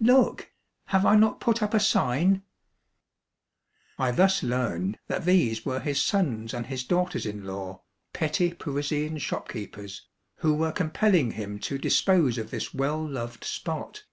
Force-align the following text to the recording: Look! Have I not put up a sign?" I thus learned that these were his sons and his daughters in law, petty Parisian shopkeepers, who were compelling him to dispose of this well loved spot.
Look! 0.00 0.52
Have 0.94 1.04
I 1.04 1.16
not 1.16 1.40
put 1.40 1.60
up 1.60 1.74
a 1.74 1.80
sign?" 1.80 2.44
I 3.98 4.12
thus 4.12 4.44
learned 4.44 4.96
that 5.08 5.24
these 5.24 5.66
were 5.66 5.80
his 5.80 6.00
sons 6.00 6.54
and 6.54 6.66
his 6.68 6.84
daughters 6.84 7.26
in 7.26 7.42
law, 7.42 7.82
petty 8.12 8.54
Parisian 8.54 9.18
shopkeepers, 9.18 10.06
who 10.36 10.54
were 10.54 10.70
compelling 10.70 11.32
him 11.32 11.58
to 11.66 11.78
dispose 11.78 12.38
of 12.38 12.52
this 12.52 12.72
well 12.72 13.04
loved 13.04 13.42
spot. 13.42 14.04